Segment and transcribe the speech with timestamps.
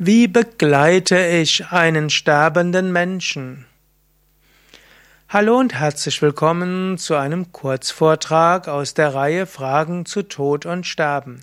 [0.00, 3.66] Wie begleite ich einen sterbenden Menschen?
[5.28, 11.42] Hallo und herzlich willkommen zu einem Kurzvortrag aus der Reihe Fragen zu Tod und Sterben.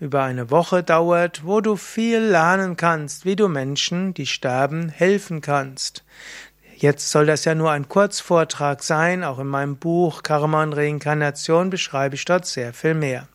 [0.00, 5.42] über eine Woche dauert, wo du viel lernen kannst, wie du Menschen, die sterben, helfen
[5.42, 6.04] kannst.
[6.74, 11.68] Jetzt soll das ja nur ein Kurzvortrag sein, auch in meinem Buch Karma und Reinkarnation
[11.68, 13.28] beschreibe ich dort sehr viel mehr.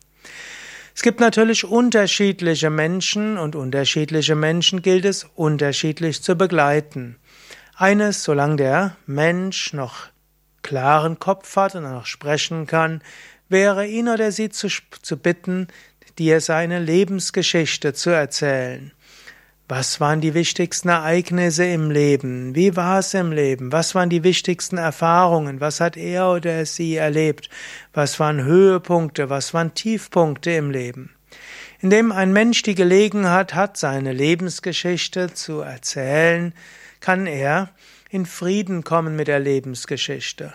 [0.92, 7.14] Es gibt natürlich unterschiedliche Menschen und unterschiedliche Menschen gilt es unterschiedlich zu begleiten.
[7.76, 10.08] Eines, solange der Mensch noch
[10.68, 13.00] klaren Kopf hat und auch sprechen kann,
[13.48, 14.68] wäre ihn oder sie zu,
[15.00, 15.68] zu bitten,
[16.18, 18.92] dir seine Lebensgeschichte zu erzählen.
[19.66, 22.54] Was waren die wichtigsten Ereignisse im Leben?
[22.54, 23.72] Wie war es im Leben?
[23.72, 25.60] Was waren die wichtigsten Erfahrungen?
[25.62, 27.48] Was hat er oder sie erlebt?
[27.94, 29.30] Was waren Höhepunkte?
[29.30, 31.14] Was waren Tiefpunkte im Leben?
[31.80, 36.52] Indem ein Mensch die Gelegenheit hat, seine Lebensgeschichte zu erzählen,
[37.00, 37.70] kann er
[38.08, 40.54] in Frieden kommen mit der Lebensgeschichte.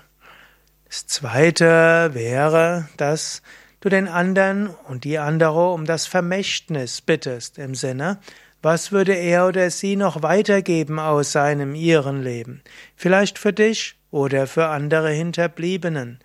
[0.87, 3.41] Das zweite wäre, dass
[3.79, 8.19] du den anderen und die andere um das Vermächtnis bittest, im Sinne,
[8.61, 12.63] was würde er oder sie noch weitergeben aus seinem ihren Leben?
[12.95, 16.19] Vielleicht für dich oder für andere Hinterbliebenen.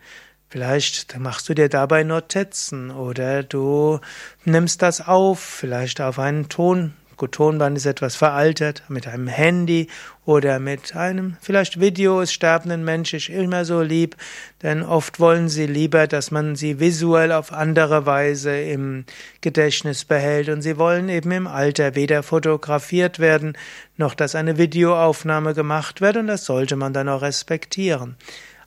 [0.48, 3.98] Vielleicht machst du dir dabei Notizen oder du
[4.44, 9.88] nimmst das auf, vielleicht auf einen Ton, Gut, Tonband ist etwas veraltet, mit einem Handy
[10.24, 14.14] oder mit einem vielleicht Video ist sterbenden Menschen immer so lieb,
[14.62, 19.05] denn oft wollen sie lieber, dass man sie visuell auf andere Weise im
[19.41, 23.58] Gedächtnis behält und sie wollen eben im Alter weder fotografiert werden,
[23.96, 28.14] noch dass eine Videoaufnahme gemacht wird und das sollte man dann auch respektieren.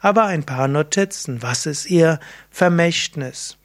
[0.01, 2.19] Aber ein paar Notizen, was ist ihr
[2.49, 3.60] Vermächtnis?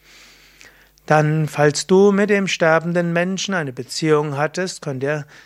[1.06, 4.84] Dann, falls du mit dem sterbenden Menschen eine Beziehung hattest,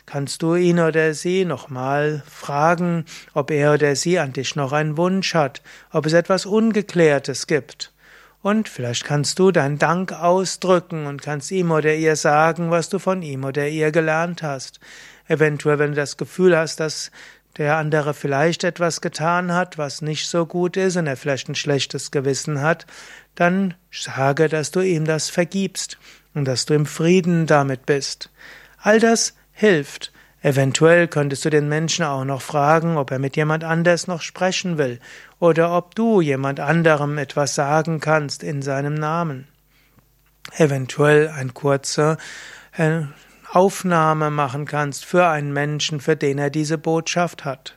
[0.07, 3.05] kannst du ihn oder sie nochmal fragen,
[3.35, 5.63] ob er oder sie an dich noch einen Wunsch hat,
[5.93, 7.93] ob es etwas Ungeklärtes gibt.
[8.43, 12.99] Und vielleicht kannst du deinen Dank ausdrücken und kannst ihm oder ihr sagen, was du
[12.99, 14.81] von ihm oder ihr gelernt hast.
[15.29, 17.11] Eventuell, wenn du das Gefühl hast, dass
[17.59, 21.55] der andere vielleicht etwas getan hat, was nicht so gut ist und er vielleicht ein
[21.55, 22.87] schlechtes Gewissen hat,
[23.35, 25.99] dann sage, dass du ihm das vergibst
[26.35, 28.31] und dass du im Frieden damit bist.
[28.79, 30.13] All das hilft.
[30.43, 34.79] Eventuell könntest du den Menschen auch noch fragen, ob er mit jemand anders noch sprechen
[34.79, 34.99] will
[35.39, 39.49] oder ob du jemand anderem etwas sagen kannst in seinem Namen.
[40.57, 42.17] Eventuell ein kurzer
[42.77, 43.03] äh,
[43.53, 47.77] Aufnahme machen kannst für einen Menschen, für den er diese Botschaft hat.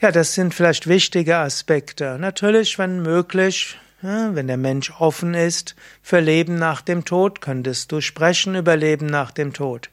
[0.00, 2.18] Ja, das sind vielleicht wichtige Aspekte.
[2.18, 8.00] Natürlich, wenn möglich, wenn der Mensch offen ist für Leben nach dem Tod, könntest du
[8.00, 9.90] sprechen über Leben nach dem Tod.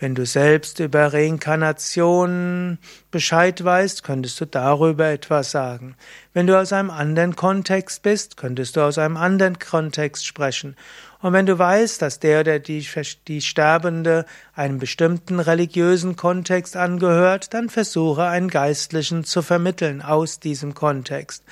[0.00, 2.78] Wenn du selbst über Reinkarnation
[3.10, 5.96] Bescheid weißt, könntest du darüber etwas sagen.
[6.32, 10.76] Wenn du aus einem anderen Kontext bist, könntest du aus einem anderen Kontext sprechen.
[11.20, 12.86] Und wenn du weißt, dass der oder die,
[13.26, 14.24] die Sterbende
[14.54, 21.42] einem bestimmten religiösen Kontext angehört, dann versuche einen Geistlichen zu vermitteln aus diesem Kontext.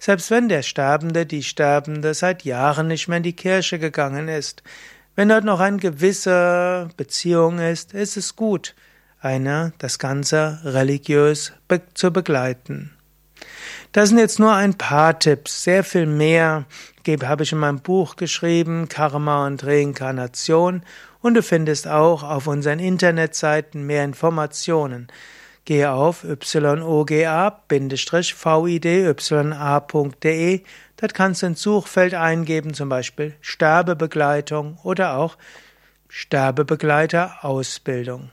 [0.00, 4.64] Selbst wenn der Sterbende, die Sterbende seit Jahren nicht mehr in die Kirche gegangen ist,
[5.14, 8.74] wenn dort noch eine gewisse Beziehung ist, ist es gut,
[9.20, 12.96] eine, das Ganze religiös be zu begleiten.
[13.92, 15.64] Das sind jetzt nur ein paar Tipps.
[15.64, 16.64] Sehr viel mehr
[17.06, 20.82] habe ich in meinem Buch geschrieben, Karma und Reinkarnation.
[21.20, 25.08] Und du findest auch auf unseren Internetseiten mehr Informationen.
[25.66, 27.42] Gehe auf yoga-vidya.de.
[30.96, 35.36] Dort kannst du ins Suchfeld eingeben, zum Beispiel Sterbebegleitung oder auch
[36.08, 38.30] Sterbebegleiter Ausbildung.